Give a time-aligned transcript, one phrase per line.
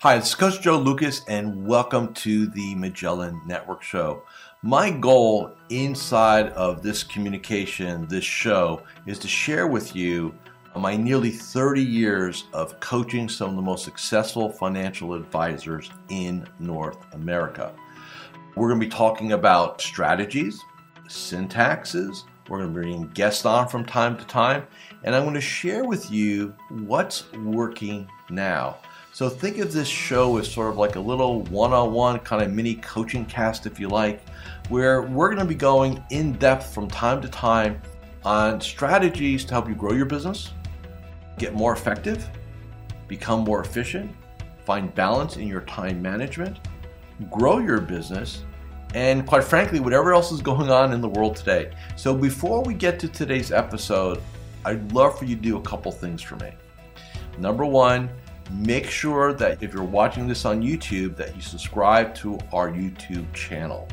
[0.00, 4.24] Hi, it's Coach Joe Lucas, and welcome to the Magellan Network Show.
[4.60, 10.34] My goal inside of this communication, this show, is to share with you
[10.76, 16.98] my nearly 30 years of coaching some of the most successful financial advisors in North
[17.14, 17.72] America.
[18.54, 20.60] We're going to be talking about strategies,
[21.08, 22.24] syntaxes.
[22.50, 24.66] We're going to be bringing guests on from time to time,
[25.04, 28.76] and I'm going to share with you what's working now.
[29.16, 32.74] So think of this show as sort of like a little one-on-one kind of mini
[32.74, 34.20] coaching cast, if you like,
[34.68, 37.80] where we're going to be going in depth from time to time
[38.26, 40.52] on strategies to help you grow your business,
[41.38, 42.28] get more effective,
[43.08, 44.14] become more efficient,
[44.66, 46.58] find balance in your time management,
[47.30, 48.44] grow your business,
[48.94, 51.72] and quite frankly, whatever else is going on in the world today.
[51.96, 54.20] So before we get to today's episode,
[54.66, 56.52] I'd love for you to do a couple things for me.
[57.38, 58.10] Number one,
[58.50, 63.32] make sure that if you're watching this on YouTube that you subscribe to our YouTube
[63.32, 63.88] channel.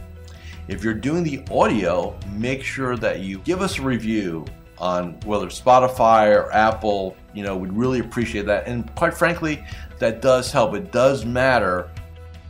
[0.67, 4.45] If you're doing the audio, make sure that you give us a review
[4.77, 8.67] on whether Spotify or Apple, you know, we'd really appreciate that.
[8.67, 9.63] And quite frankly,
[9.99, 10.73] that does help.
[10.75, 11.89] It does matter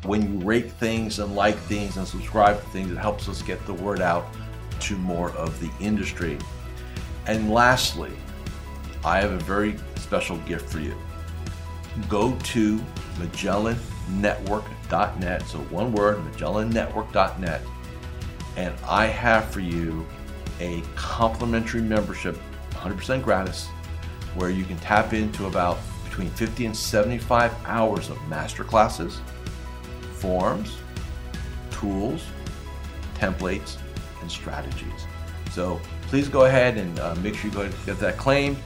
[0.03, 2.91] when you rate things and like things and subscribe to things.
[2.91, 4.25] It helps us get the word out
[4.81, 6.37] to more of the industry.
[7.25, 8.11] And lastly,
[9.05, 10.95] I have a very special gift for you
[12.09, 12.81] go to
[13.17, 15.43] MagellanNetwork.net.
[15.43, 17.61] So one word, MagellanNetwork.net.
[18.55, 20.05] And I have for you
[20.59, 22.37] a complimentary membership,
[22.71, 23.67] 100% gratis,
[24.35, 29.19] where you can tap into about between 50 and 75 hours of master classes,
[30.13, 30.77] forms,
[31.71, 32.23] tools,
[33.15, 33.77] templates,
[34.21, 35.07] and strategies.
[35.51, 38.57] So please go ahead and uh, make sure you go get that claim.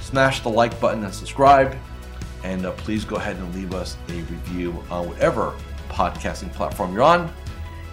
[0.00, 1.76] Smash the like button and subscribe.
[2.44, 5.54] And uh, please go ahead and leave us a review on whatever
[5.88, 7.32] podcasting platform you're on.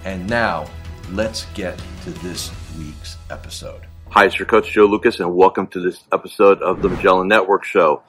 [0.03, 0.69] And now,
[1.11, 3.81] let's get to this week's episode.
[4.09, 7.63] Hi, it's your coach Joe Lucas, and welcome to this episode of the Magellan Network
[7.63, 8.03] Show.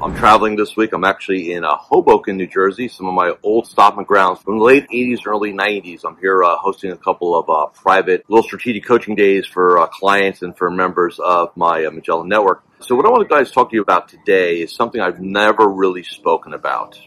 [0.00, 0.92] I'm traveling this week.
[0.92, 4.64] I'm actually in uh, Hoboken, New Jersey, some of my old stomping grounds from the
[4.64, 6.00] late 80s, early 90s.
[6.04, 9.86] I'm here uh, hosting a couple of uh, private little strategic coaching days for uh,
[9.86, 12.64] clients and for members of my uh, Magellan Network.
[12.82, 15.68] So what I want to guys talk to you about today is something I've never
[15.68, 16.98] really spoken about.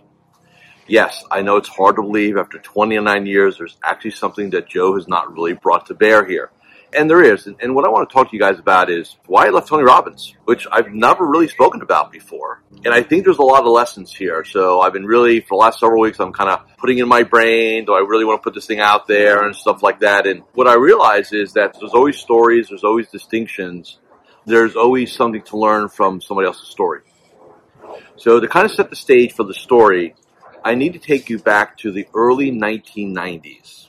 [0.88, 4.96] Yes, I know it's hard to believe after 29 years, there's actually something that Joe
[4.96, 6.52] has not really brought to bear here
[6.96, 7.48] and there is.
[7.48, 9.84] And, what I want to talk to you guys about is why I left Tony
[9.84, 12.64] Robbins, which I've never really spoken about before.
[12.86, 14.46] And I think there's a lot of lessons here.
[14.46, 17.24] So I've been really, for the last several weeks, I'm kind of putting in my
[17.24, 20.26] brain, do I really want to put this thing out there and stuff like that.
[20.26, 24.00] And what I realize is that there's always stories, there's always distinctions,
[24.46, 27.02] there's always something to learn from somebody else's story.
[28.18, 30.16] So to kind of set the stage for the story,
[30.64, 33.86] I need to take you back to the early 1990s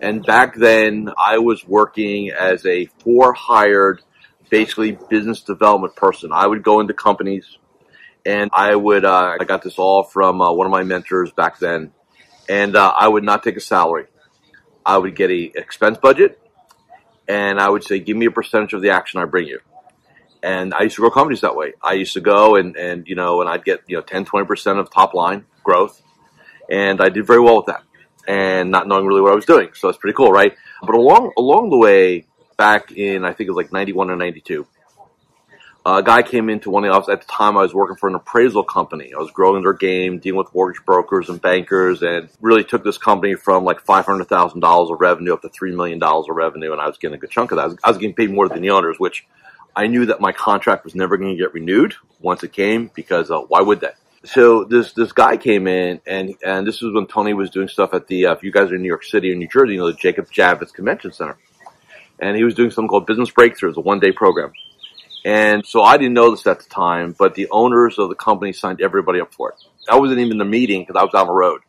[0.00, 4.02] and back then, I was working as a for hired,
[4.50, 6.30] basically business development person.
[6.32, 7.58] I would go into companies
[8.26, 11.58] and I would, uh, I got this all from uh, one of my mentors back
[11.58, 11.92] then.
[12.48, 14.06] And uh, I would not take a salary.
[14.84, 16.38] I would get a expense budget
[17.28, 19.60] and I would say, give me a percentage of the action I bring you.
[20.42, 21.72] And I used to grow companies that way.
[21.82, 24.78] I used to go and, and you know, and I'd get, you know, 10, 20%
[24.78, 26.02] of top line growth.
[26.70, 27.82] And I did very well with that
[28.26, 29.70] and not knowing really what I was doing.
[29.74, 30.54] So it's pretty cool, right?
[30.82, 32.26] But along along the way,
[32.56, 34.66] back in I think it was like ninety one or ninety two,
[35.86, 37.12] a guy came into one of the offices.
[37.12, 39.12] At the time, I was working for an appraisal company.
[39.14, 42.96] I was growing their game, dealing with mortgage brokers and bankers, and really took this
[42.96, 46.36] company from like five hundred thousand dollars of revenue up to three million dollars of
[46.36, 47.62] revenue, and I was getting a good chunk of that.
[47.62, 49.26] I was, I was getting paid more than the owners, which
[49.76, 53.30] I knew that my contract was never going to get renewed once it came because
[53.30, 53.90] uh, why would they?
[54.24, 57.92] so this this guy came in and and this was when Tony was doing stuff
[57.92, 59.78] at the uh, if you guys are in New York City or New Jersey, you
[59.78, 61.36] know the Jacob Javits Convention Center,
[62.18, 64.52] and he was doing something called Business Breakthroughs, a one day program.
[65.24, 68.52] And so I didn't know this at the time, but the owners of the company
[68.52, 69.56] signed everybody up for it.
[69.88, 71.62] I wasn't even in the meeting because I was on the road.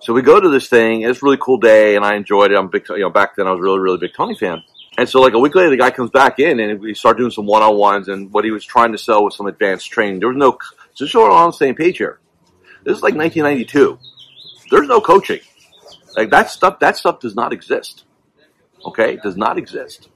[0.00, 1.02] So we go to this thing.
[1.02, 2.56] It's a really cool day, and I enjoyed it.
[2.56, 4.62] I'm big, you know, back then I was really, really big Tony fan.
[4.98, 7.30] And so like a week later, the guy comes back in, and we start doing
[7.30, 8.08] some one on ones.
[8.08, 10.20] And what he was trying to sell was some advanced training.
[10.20, 10.58] There was no
[10.94, 12.20] so we're on the same page here.
[12.84, 13.98] This is like 1992.
[14.70, 15.40] There's no coaching.
[16.16, 18.04] Like that stuff, that stuff does not exist.
[18.84, 19.14] Okay?
[19.14, 20.08] It does not exist.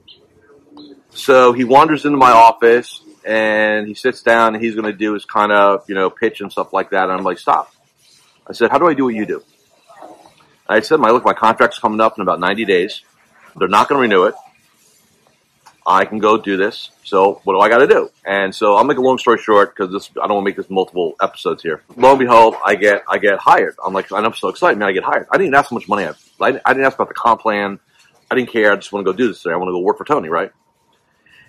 [1.13, 5.13] So he wanders into my office and he sits down and he's going to do
[5.13, 7.03] his kind of, you know, pitch and stuff like that.
[7.03, 7.73] And I'm like, stop.
[8.47, 9.43] I said, how do I do what you do?
[10.67, 13.01] I said, my look, my contract's coming up in about 90 days.
[13.57, 14.35] They're not going to renew it.
[15.85, 16.91] I can go do this.
[17.03, 18.09] So what do I got to do?
[18.25, 20.55] And so I'll make a long story short because this I don't want to make
[20.55, 21.83] this multiple episodes here.
[21.97, 23.75] Lo and behold, I get I get hired.
[23.83, 24.89] I'm like I'm so excited, man.
[24.89, 25.27] I get hired.
[25.31, 26.11] I didn't ask how much money I.
[26.39, 27.79] I, I didn't ask about the comp plan.
[28.29, 28.71] I didn't care.
[28.71, 29.41] I just want to go do this.
[29.41, 29.53] Today.
[29.53, 30.51] I want to go work for Tony, right?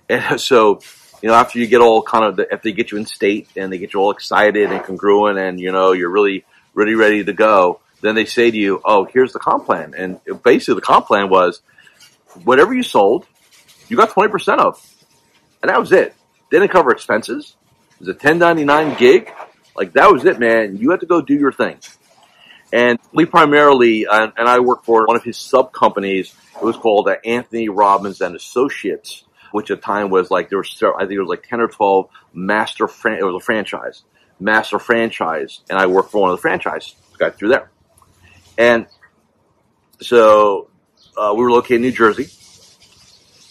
[0.08, 0.80] And so
[1.22, 3.48] you know, after you get all kind of, the, if they get you in state
[3.56, 6.44] and they get you all excited and congruent and, you know, you're really,
[6.74, 9.94] really ready to go, then they say to you, oh, here's the comp plan.
[9.96, 11.62] And basically the comp plan was
[12.42, 13.24] whatever you sold,
[13.88, 14.84] you got 20% of.
[15.62, 16.12] And that was it.
[16.50, 17.54] They didn't cover expenses.
[17.92, 19.32] It was a 1099 gig.
[19.76, 20.76] Like that was it, man.
[20.76, 21.78] You had to go do your thing.
[22.72, 26.34] And we primarily, and, I worked for one of his sub companies.
[26.56, 30.82] It was called Anthony Robbins and Associates which at the time was like there was
[30.82, 34.02] I think it was like ten or twelve master fran- it was a franchise,
[34.40, 37.70] master franchise, and I worked for one of the franchise got through there,
[38.58, 38.86] and
[40.00, 40.68] so
[41.16, 42.28] uh, we were located in New Jersey,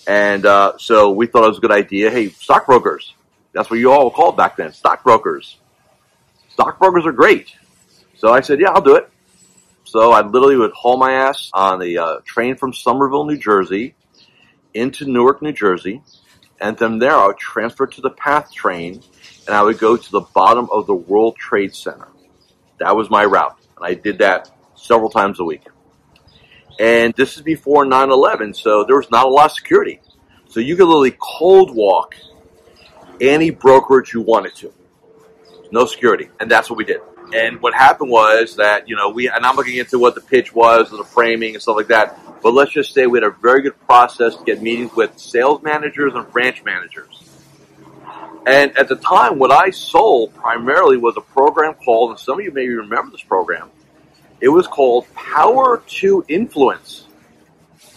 [0.07, 2.09] and uh, so we thought it was a good idea.
[2.09, 3.13] Hey, stockbrokers,
[3.53, 5.57] that's what you all were called back then, stockbrokers.
[6.49, 7.55] Stockbrokers are great.
[8.17, 9.09] So I said, yeah, I'll do it.
[9.83, 13.95] So I literally would haul my ass on the uh, train from Somerville, New Jersey,
[14.73, 16.01] into Newark, New Jersey,
[16.59, 19.01] and from there I would transfer to the PATH train,
[19.47, 22.07] and I would go to the bottom of the World Trade Center.
[22.79, 25.63] That was my route, and I did that several times a week.
[26.79, 29.99] And this is before 9-11, so there was not a lot of security.
[30.47, 32.15] So you could literally cold walk
[33.19, 34.73] any brokerage you wanted to.
[35.71, 36.29] No security.
[36.39, 37.01] And that's what we did.
[37.33, 40.53] And what happened was that, you know, we, and I'm looking into what the pitch
[40.53, 42.19] was and the framing and stuff like that.
[42.41, 45.61] But let's just say we had a very good process to get meetings with sales
[45.63, 47.23] managers and branch managers.
[48.45, 52.43] And at the time, what I sold primarily was a program called, and some of
[52.43, 53.69] you may remember this program,
[54.39, 57.05] it was called Power to Influence,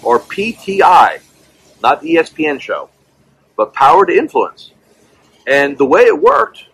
[0.02, 1.20] or PTI,
[1.82, 2.90] not the ESPN show,
[3.56, 4.70] but Power to Influence.
[5.46, 6.64] And the way it worked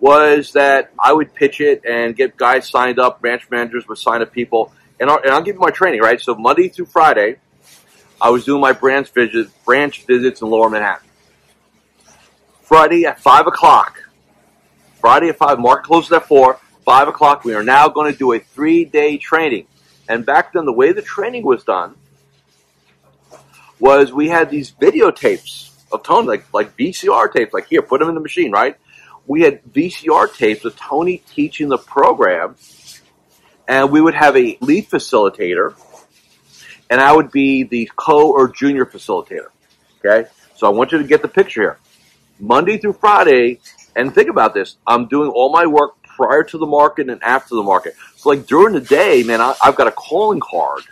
[0.00, 4.22] was that I would pitch it and get guys signed up, branch managers would sign
[4.22, 6.20] up people, and I'll, and I'll give you my training, right?
[6.20, 7.36] So Monday through Friday,
[8.20, 11.08] I was doing my branch visits, branch visits in Lower Manhattan.
[12.62, 13.98] Friday at five o'clock.
[15.00, 15.58] Friday at five.
[15.58, 16.60] Market closes at four.
[16.84, 17.44] Five o'clock.
[17.44, 19.66] We are now going to do a three-day training.
[20.08, 21.94] And back then, the way the training was done
[23.78, 27.52] was we had these videotapes of tone, like like VCR tapes.
[27.52, 28.76] Like here, put them in the machine, right?
[29.26, 32.56] We had VCR tapes of Tony teaching the program,
[33.68, 35.74] and we would have a lead facilitator,
[36.88, 39.48] and I would be the co or junior facilitator.
[40.04, 41.78] Okay, so I want you to get the picture here.
[42.38, 43.60] Monday through Friday,
[43.94, 47.54] and think about this: I'm doing all my work prior to the market and after
[47.54, 47.94] the market.
[48.16, 50.82] So, like during the day, man, I, I've got a calling card.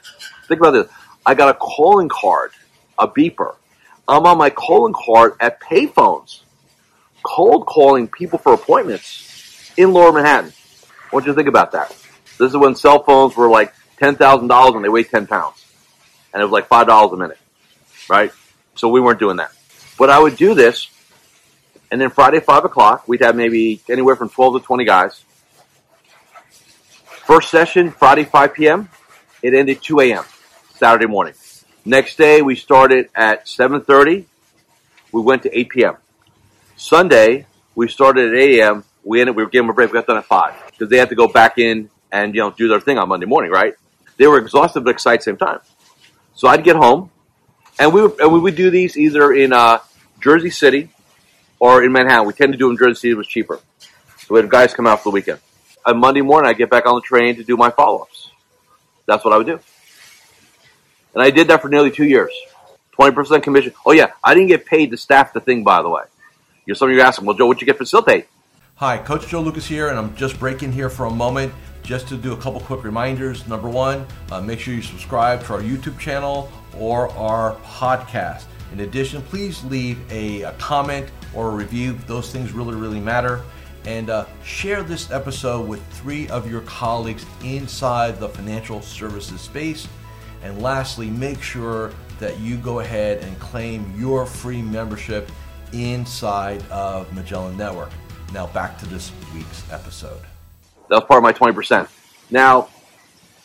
[0.47, 0.89] Think about this:
[1.25, 2.53] I got a calling card,
[2.99, 3.55] a beeper.
[4.07, 6.43] I'm on my calling card at payphones
[7.23, 10.53] cold calling people for appointments in Lower Manhattan.
[11.11, 11.91] What do you think about that?
[12.39, 15.65] This is when cell phones were like ten thousand dollars and they weighed ten pounds,
[16.33, 17.39] and it was like five dollars a minute,
[18.09, 18.33] right?
[18.75, 19.53] So we weren't doing that.
[19.99, 20.89] But I would do this,
[21.91, 25.25] and then Friday five o'clock we'd have maybe anywhere from twelve to twenty guys.
[27.27, 28.89] First session Friday five p.m.
[29.43, 30.25] It ended two a.m.
[30.75, 31.35] Saturday morning.
[31.85, 34.27] Next day we started at seven thirty.
[35.11, 35.97] We went to eight p.m.
[36.79, 37.45] Sunday,
[37.75, 38.85] we started at 8 a.m.
[39.03, 39.91] We ended, we were giving a break.
[39.91, 42.53] We got done at 5 because they had to go back in and, you know,
[42.53, 43.75] do their thing on Monday morning, right?
[44.17, 45.59] They were exhausted but excited at the same time.
[46.35, 47.11] So I'd get home
[47.81, 49.79] and we would, and we would do these either in, uh,
[50.21, 50.91] Jersey City
[51.59, 52.27] or in Manhattan.
[52.27, 53.11] We tend to do them in Jersey City.
[53.11, 53.61] It was cheaper.
[54.19, 55.41] So we had guys come out for the weekend.
[55.85, 58.31] On Monday morning, I get back on the train to do my follow-ups.
[59.07, 59.59] That's what I would do.
[61.15, 62.33] And I did that for nearly two years.
[62.99, 63.73] 20% commission.
[63.85, 66.03] Oh yeah, I didn't get paid to staff the thing, by the way.
[66.69, 68.27] You know, some of you are asking, well, Joe, what'd you get facilitate?
[68.75, 71.51] Hi, Coach Joe Lucas here, and I'm just breaking here for a moment
[71.83, 73.49] just to do a couple quick reminders.
[73.49, 78.45] Number one, uh, make sure you subscribe to our YouTube channel or our podcast.
[78.75, 81.95] In addition, please leave a, a comment or a review.
[82.07, 83.41] Those things really, really matter.
[83.87, 89.89] And uh, share this episode with three of your colleagues inside the financial services space.
[90.43, 95.31] And lastly, make sure that you go ahead and claim your free membership
[95.73, 97.91] inside of Magellan Network.
[98.33, 100.21] Now back to this week's episode.
[100.89, 101.89] That was part of my 20%.
[102.31, 102.69] Now,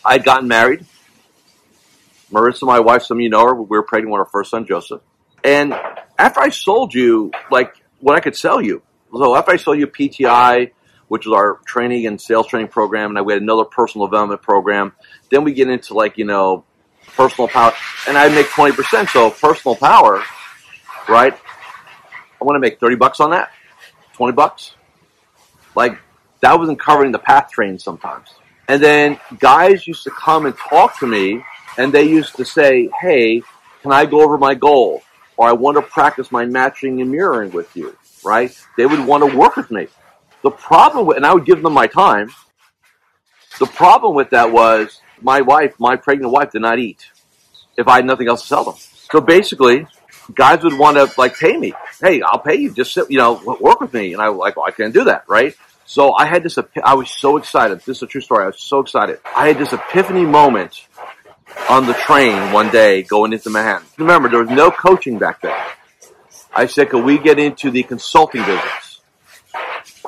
[0.06, 0.86] I'd gotten married.
[2.32, 4.66] Marissa, my wife, some of you know her, we were pregnant with our first son,
[4.66, 5.02] Joseph.
[5.44, 5.74] And
[6.18, 9.88] after I sold you, like, what I could sell you, so after I sold you
[9.88, 10.72] PTI,
[11.08, 14.94] which is our training and sales training program, and we had another personal development program,
[15.30, 16.64] then we get into, like, you know,
[17.16, 17.74] personal power,
[18.08, 19.10] and I make 20%.
[19.10, 20.24] So personal power,
[21.08, 21.38] right?
[22.44, 23.52] I want to make 30 bucks on that,
[24.16, 24.76] 20 bucks.
[25.76, 25.98] Like,
[26.42, 28.34] that wasn't covering the PATH train sometimes.
[28.68, 31.42] And then guys used to come and talk to me,
[31.78, 33.42] and they used to say, hey,
[33.82, 35.04] can I go over my goal?
[35.38, 37.96] Or I want to practice my matching and mirroring with you,
[38.26, 38.54] right?
[38.76, 39.88] They would want to work with me.
[40.42, 42.30] The problem with, and I would give them my time.
[43.58, 47.10] The problem with that was my wife, my pregnant wife, did not eat
[47.78, 48.76] if I had nothing else to sell them.
[48.78, 49.88] So basically,
[50.34, 51.74] guys would want to like pay me.
[52.00, 52.72] Hey, I'll pay you.
[52.72, 54.14] Just sit, you know, work with me.
[54.14, 55.56] And I like, well, I can't do that, right?
[55.86, 56.58] So I had this.
[56.84, 57.80] I was so excited.
[57.80, 58.44] This is a true story.
[58.44, 59.20] I was so excited.
[59.36, 60.88] I had this epiphany moment
[61.70, 63.88] on the train one day going into Manhattan.
[63.98, 65.56] Remember, there was no coaching back then.
[66.54, 69.02] I said, "Can we get into the consulting business?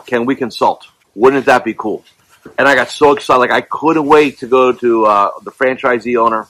[0.05, 0.87] Can we consult?
[1.13, 2.03] Wouldn't that be cool?"
[2.57, 6.15] And I got so excited, like I couldn't wait to go to uh, the franchisee
[6.17, 6.47] owner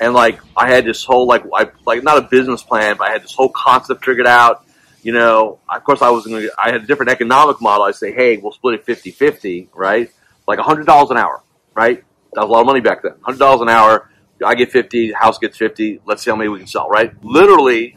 [0.00, 3.12] and like I had this whole like I like not a business plan, but I
[3.12, 4.64] had this whole concept figured out.
[5.02, 7.84] You know, of course I was going to, I had a different economic model.
[7.84, 10.10] I say, hey, we'll split it 50-50, right?
[10.46, 12.04] Like $100 an hour, right?
[12.32, 13.12] That was a lot of money back then.
[13.12, 14.10] $100 an hour.
[14.44, 16.02] I get 50, house gets 50.
[16.04, 17.12] Let's see how many we can sell, right?
[17.24, 17.96] Literally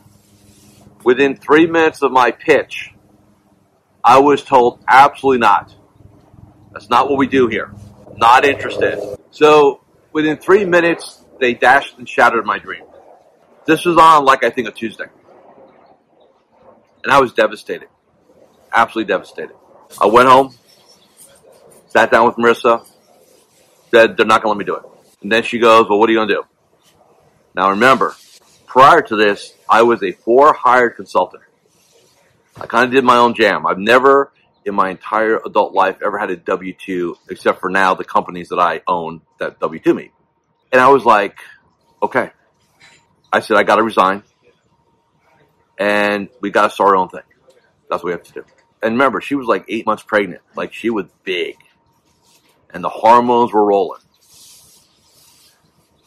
[1.03, 2.93] within three minutes of my pitch,
[4.03, 5.73] I was told absolutely not.
[6.71, 7.73] That's not what we do here.
[8.15, 8.99] Not interested.
[9.31, 12.83] So within three minutes, they dashed and shattered my dream.
[13.65, 15.07] This was on like I think a Tuesday.
[17.03, 17.89] And I was devastated.
[18.71, 19.55] Absolutely devastated.
[19.99, 20.55] I went home,
[21.87, 22.87] sat down with Marissa,
[23.89, 24.83] said they're not gonna let me do it.
[25.21, 26.43] And then she goes, Well what are you gonna do?
[27.55, 28.15] Now remember,
[28.67, 31.43] prior to this, I was a four hired consultant.
[32.55, 33.65] I kind of did my own jam.
[33.65, 34.31] I've never
[34.63, 38.49] in my entire adult life ever had a W 2 except for now the companies
[38.49, 40.11] that I own that W 2 me.
[40.71, 41.37] And I was like,
[42.01, 42.31] okay.
[43.31, 44.23] I said, I got to resign.
[45.77, 47.21] And we got to start our own thing.
[47.89, 48.45] That's what we have to do.
[48.83, 50.41] And remember, she was like eight months pregnant.
[50.55, 51.55] Like she was big.
[52.73, 54.01] And the hormones were rolling.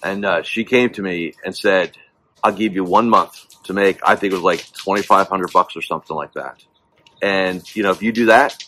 [0.03, 1.97] And uh, she came to me and said,
[2.43, 5.83] I'll give you one month to make, I think it was like 2,500 bucks or
[5.83, 6.63] something like that.
[7.23, 8.63] And, you know, if you do that,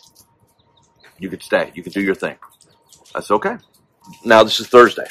[1.19, 1.71] you could stay.
[1.75, 2.37] You could do your thing.
[3.13, 3.57] That's okay.
[4.23, 5.05] Now, this is Thursday.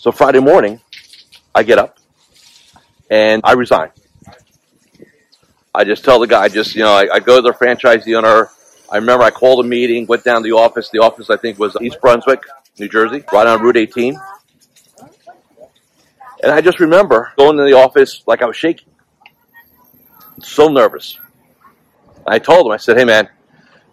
[0.00, 0.80] So Friday morning,
[1.54, 1.98] I get up
[3.10, 3.90] and I resign.
[5.74, 8.48] I just tell the guy, just, you know, I, I go to the franchisee owner.
[8.90, 10.88] I remember I called a meeting, went down to the office.
[10.88, 12.42] The office, I think, was East Brunswick,
[12.78, 14.18] New Jersey, right on Route 18.
[16.44, 18.88] And I just remember going to the office like I was shaking.
[20.42, 21.20] So nervous.
[22.26, 23.28] I told him, I said, hey man,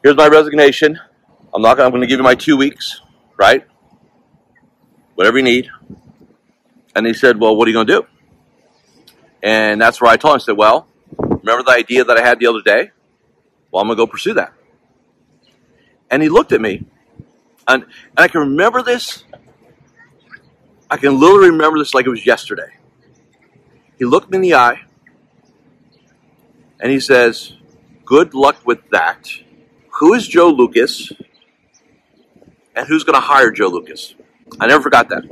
[0.03, 0.97] here's my resignation.
[1.53, 3.01] I'm not I'm going to give you my two weeks,
[3.35, 3.67] right?
[5.17, 5.71] Whatever you need.
[6.95, 8.07] And he said, Well, what are you going to do?
[9.41, 12.39] And that's where I told him, I said, Well, remember the idea that I had
[12.39, 12.91] the other day?
[13.71, 14.53] Well, I'm going to go pursue that.
[16.11, 16.85] And he looked at me,
[17.67, 19.23] and, and I can remember this.
[20.87, 22.77] I can literally remember this like it was yesterday.
[23.97, 24.81] He looked me in the eye,
[26.79, 27.53] and he says,
[28.05, 29.31] Good luck with that.
[29.99, 31.11] Who is Joe Lucas?
[32.75, 34.13] And who's going to hire Joe Lucas?
[34.59, 35.23] I never forgot that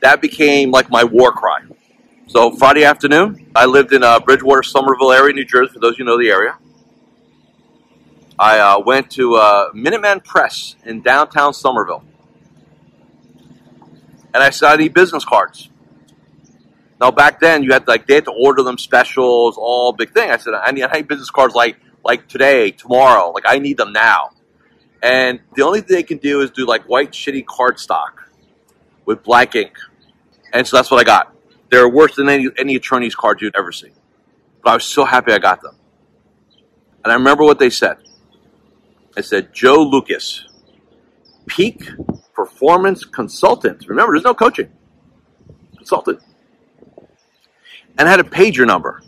[0.00, 1.60] that became like my war cry.
[2.26, 5.72] So Friday afternoon, I lived in uh, Bridgewater, Somerville area, New Jersey.
[5.72, 6.58] For those you know the area,
[8.38, 12.04] I uh, went to uh, Minuteman Press in downtown Somerville,
[14.32, 15.70] and I said I need business cards.
[17.00, 20.12] Now back then, you had to, like they had to order them specials, all big
[20.12, 20.30] thing.
[20.30, 23.30] I said I need, I need business cards like like today, tomorrow.
[23.30, 24.30] Like I need them now.
[25.02, 28.23] And the only thing they can do is do like white shitty cardstock
[29.04, 29.72] with black ink.
[30.52, 31.34] And so that's what I got.
[31.70, 33.90] They're worse than any, any attorney's cards you'd ever see.
[34.62, 35.76] But I was so happy I got them.
[37.02, 37.96] And I remember what they said.
[39.16, 40.46] It said, Joe Lucas,
[41.46, 41.82] peak
[42.34, 43.86] performance consultant.
[43.88, 44.72] Remember, there's no coaching.
[45.76, 46.20] Consultant.
[47.98, 49.02] And I had a pager number.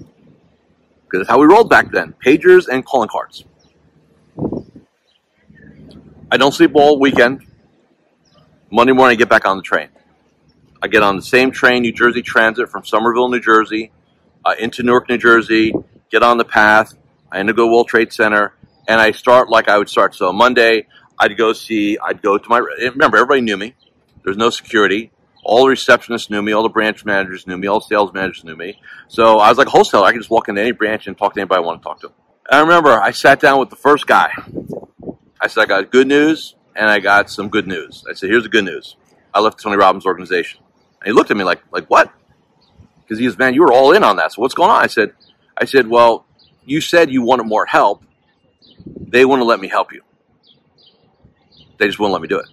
[1.05, 2.15] Because that's how we rolled back then.
[2.25, 3.45] Pagers and calling cards.
[6.31, 7.47] I don't sleep all weekend.
[8.71, 9.91] Monday morning, I get back on the train.
[10.83, 13.93] I get on the same train, New Jersey Transit, from Somerville, New Jersey,
[14.45, 15.73] uh, into Newark, New Jersey.
[16.11, 16.93] Get on the path.
[17.31, 18.55] I end up go World Trade Center,
[18.89, 20.17] and I start like I would start.
[20.17, 21.97] So Monday, I'd go see.
[21.97, 22.59] I'd go to my.
[22.59, 23.77] Remember, everybody knew me.
[24.25, 25.13] There's no security.
[25.45, 26.51] All the receptionists knew me.
[26.51, 27.69] All the branch managers knew me.
[27.69, 28.81] All the sales managers knew me.
[29.07, 30.05] So I was like a wholesaler.
[30.05, 32.01] I could just walk into any branch and talk to anybody I want to talk
[32.01, 32.09] to.
[32.51, 34.33] And I remember I sat down with the first guy.
[35.41, 38.05] I said, I got good news and I got some good news.
[38.09, 38.97] I said, here's the good news.
[39.33, 40.61] I left Tony Robbins' organization.
[41.01, 42.13] And he looked at me like, like what?
[43.03, 44.33] Because he goes, man, you were all in on that.
[44.33, 44.83] So what's going on?
[44.83, 45.13] I said,
[45.57, 46.27] I said, well,
[46.65, 48.03] you said you wanted more help.
[48.87, 50.03] They wouldn't let me help you.
[51.79, 52.47] They just wouldn't let me do it.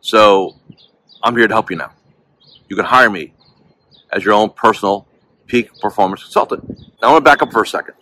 [0.00, 0.56] So
[1.22, 1.92] I'm here to help you now.
[2.68, 3.34] You can hire me
[4.12, 5.06] as your own personal
[5.46, 6.68] peak performance consultant.
[7.02, 7.94] Now I want to back up for a second.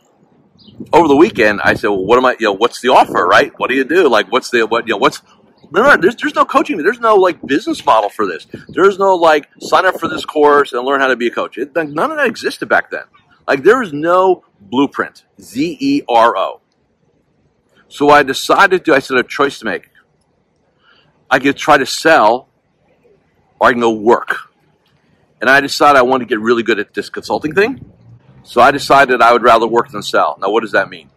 [0.92, 3.52] Over the weekend, I said, well, what am I, you know, what's the offer, right?
[3.58, 4.08] What do you do?
[4.08, 5.22] Like, what's the, what, you know, what's,
[5.70, 6.76] remember, there's, there's no coaching.
[6.78, 8.46] There's no like business model for this.
[8.68, 11.58] There's no like sign up for this course and learn how to be a coach.
[11.58, 13.04] It, none of that existed back then.
[13.46, 15.24] Like there was no blueprint.
[15.40, 16.60] Z E R O.
[17.88, 19.90] So I decided to, I said, a choice to make.
[21.30, 22.48] I could try to sell
[23.60, 24.50] or I can go work.
[25.40, 27.92] And I decided I wanted to get really good at this consulting thing.
[28.44, 30.38] So I decided I would rather work than sell.
[30.40, 31.10] Now, what does that mean?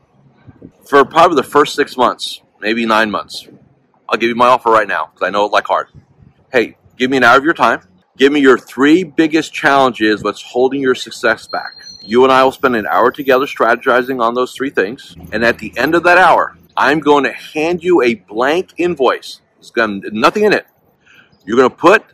[0.88, 3.48] For probably the first six months, maybe nine months,
[4.08, 5.88] I'll give you my offer right now because I know it like hard.
[6.52, 7.82] Hey, give me an hour of your time.
[8.16, 11.76] Give me your three biggest challenges, what's holding your success back.
[12.02, 15.14] You and I will spend an hour together strategizing on those three things.
[15.34, 19.42] And at the end of that hour, I'm going to hand you a blank invoice.
[19.60, 20.66] It's got nothing in it.
[21.46, 22.06] You're going to put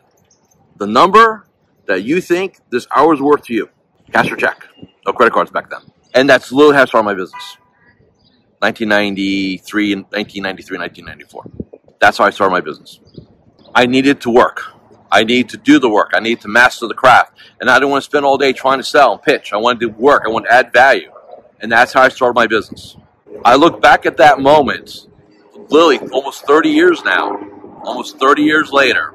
[0.76, 1.46] the number
[1.86, 3.68] that you think this hour is worth to you.
[4.14, 4.64] Cash or check.
[5.04, 5.80] No credit cards back then.
[6.14, 7.56] And that's literally how I started my business.
[8.60, 11.96] 1993, 1993, 1994.
[12.00, 13.00] That's how I started my business.
[13.74, 14.62] I needed to work.
[15.10, 16.12] I need to do the work.
[16.14, 17.36] I need to master the craft.
[17.60, 19.52] And I didn't want to spend all day trying to sell and pitch.
[19.52, 20.22] I wanted to work.
[20.24, 21.10] I wanted to add value.
[21.60, 22.96] And that's how I started my business.
[23.44, 25.08] I look back at that moment,
[25.68, 27.36] literally almost 30 years now,
[27.82, 29.12] almost 30 years later,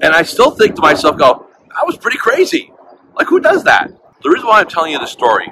[0.00, 2.72] and I still think to myself, go, I was pretty crazy.
[3.18, 3.90] Like, who does that?
[4.22, 5.50] The reason why I'm telling you the story,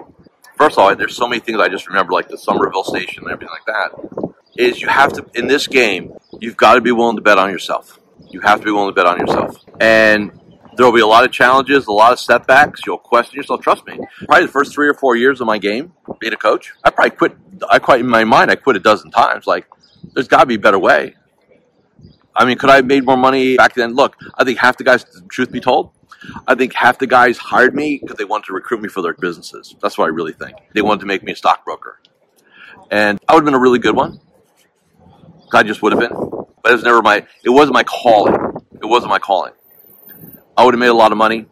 [0.57, 3.33] first of all, there's so many things I just remember, like the Somerville station and
[3.33, 7.17] everything like that, is you have to, in this game, you've got to be willing
[7.17, 8.01] to bet on yourself.
[8.31, 9.57] You have to be willing to bet on yourself.
[9.81, 10.33] And
[10.77, 12.81] there will be a lot of challenges, a lot of setbacks.
[12.87, 13.61] You'll question yourself.
[13.63, 13.99] Trust me.
[14.27, 17.11] Probably the first three or four years of my game, being a coach, I probably
[17.11, 17.37] quit.
[17.69, 19.47] I quite in my mind, I quit a dozen times.
[19.47, 19.67] Like,
[20.15, 21.15] there's got to be a better way.
[22.35, 23.95] I mean, could I have made more money back then?
[23.95, 25.93] Look, I think half the guys, truth be told,
[26.47, 29.15] I think half the guys hired me because they wanted to recruit me for their
[29.15, 29.75] businesses.
[29.81, 30.57] That's what I really think.
[30.75, 32.01] They wanted to make me a stockbroker.
[32.91, 34.21] And I would have been a really good one.
[35.53, 36.13] I just would have been.
[36.63, 38.35] But it was never my, it wasn't my calling.
[38.81, 39.53] It wasn't my calling.
[40.57, 41.47] I would have made a lot of money.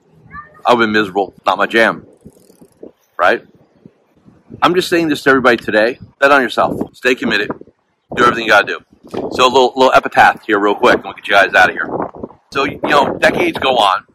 [0.67, 1.35] I would have been miserable.
[1.47, 2.07] Not my jam.
[3.17, 3.47] Right?
[4.63, 5.99] I'm just saying this to everybody today.
[6.19, 6.95] Bet on yourself.
[6.97, 7.51] Stay committed.
[8.15, 8.85] Do everything you got to do.
[9.33, 11.75] So a little, little epitaph here, real quick, and we'll get you guys out of
[11.75, 11.89] here.
[12.53, 14.07] So you know, decades go on,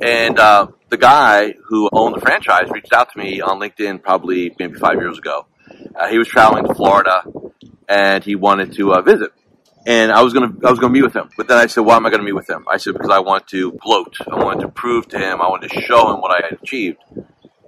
[0.00, 4.54] and uh, the guy who owned the franchise reached out to me on LinkedIn probably
[4.58, 5.46] maybe five years ago.
[5.94, 7.22] Uh, he was traveling to Florida,
[7.88, 9.32] and he wanted to uh, visit.
[9.86, 11.28] And I was gonna, I was gonna meet with him.
[11.36, 12.64] But then I said, why am I gonna meet with him?
[12.70, 14.16] I said because I want to gloat.
[14.30, 15.42] I wanted to prove to him.
[15.42, 16.98] I wanted to show him what I had achieved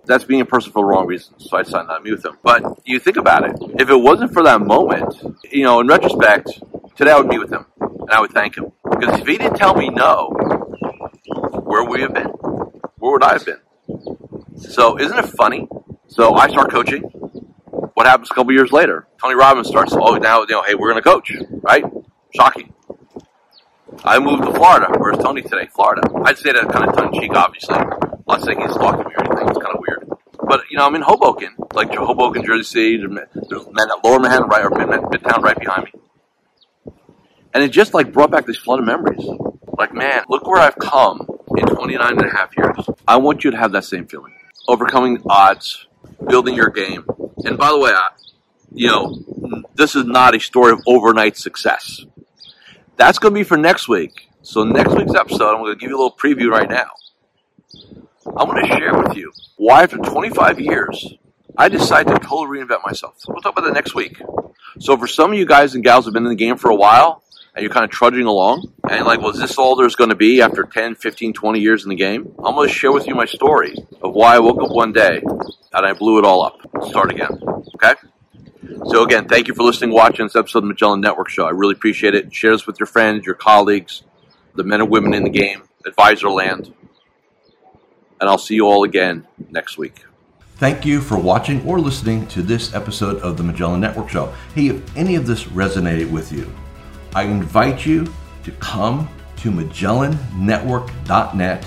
[0.07, 1.49] that's being a person for the wrong reasons.
[1.51, 2.39] So I decided not to meet with him.
[2.43, 3.57] But you think about it.
[3.79, 5.15] If it wasn't for that moment,
[5.51, 6.49] you know, in retrospect,
[6.97, 8.73] today I would meet with him and I would thank him.
[8.89, 10.66] Because if he didn't tell me no,
[11.77, 12.29] where would we have been?
[12.99, 13.61] Where would I have been?
[14.57, 15.69] So isn't it funny?
[16.09, 17.03] So I start coaching.
[17.03, 19.07] What happens a couple years later?
[19.21, 21.85] Tony Robbins starts, oh, now, you know, hey, we're going to coach, right?
[22.35, 22.73] Shocking.
[24.05, 24.87] I moved to Florida.
[24.99, 25.67] Where's Tony today?
[25.67, 26.03] Florida.
[26.25, 27.75] I'd say that kind of tongue in cheek, obviously.
[27.75, 29.49] I'm not saying he's stalking me or anything.
[29.49, 30.09] It's kind of weird.
[30.49, 32.97] But, you know, I'm in Hoboken, like Hoboken, Jersey City.
[32.97, 35.93] There's men at Lower Manhattan, right, or Midtown right behind me.
[37.53, 39.27] And it just, like, brought back this flood of memories.
[39.79, 41.27] Like, man, look where I've come
[41.77, 42.77] 29 and a half years.
[43.07, 44.35] I want you to have that same feeling.
[44.67, 45.87] Overcoming odds,
[46.27, 47.05] building your game.
[47.45, 48.09] And by the way, I,
[48.73, 52.05] you know, this is not a story of overnight success.
[52.97, 54.29] That's going to be for next week.
[54.43, 56.91] So next week's episode, I'm going to give you a little preview right now.
[58.37, 61.15] I'm going to share with you why after 25 years,
[61.57, 63.17] I decided to totally reinvent myself.
[63.29, 64.21] We'll talk about that next week.
[64.79, 66.71] So for some of you guys and gals who have been in the game for
[66.71, 67.23] a while,
[67.57, 70.17] and you're kind of trudging along, and like, well, is this all there's going to
[70.17, 72.35] be after 10, 15, 20 years in the game?
[72.45, 75.23] I'm going to share with you my story of why I woke up one day
[75.25, 76.61] and I blew it all up.
[76.87, 77.41] Start again.
[77.75, 77.95] Okay?
[78.89, 81.47] So again, thank you for listening, watching this episode of the Magellan Network Show.
[81.47, 82.35] I really appreciate it.
[82.35, 84.03] Share this with your friends, your colleagues,
[84.55, 86.75] the men and women in the game, advisor land.
[88.21, 90.05] And I'll see you all again next week.
[90.57, 94.35] Thank you for watching or listening to this episode of the Magellan Network Show.
[94.55, 96.53] Hey, if any of this resonated with you,
[97.17, 98.07] I invite you
[98.45, 101.67] to come to MagellanNetwork.net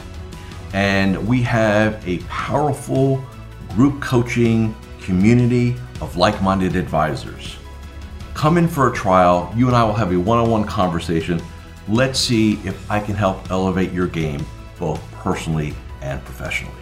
[0.73, 3.25] and we have a powerful
[3.69, 7.57] group coaching community of like minded advisors.
[8.35, 9.51] Come in for a trial.
[9.57, 11.41] You and I will have a one on one conversation.
[11.87, 14.45] Let's see if I can help elevate your game
[14.77, 16.78] both personally and professionally.